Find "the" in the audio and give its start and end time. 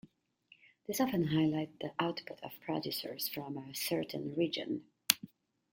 1.79-1.93